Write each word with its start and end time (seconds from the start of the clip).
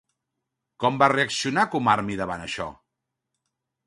Com 0.83 0.95
va 1.03 1.09
reaccionar 1.11 1.65
Kumarbi 1.75 2.15
davant 2.21 2.47
això? 2.47 2.67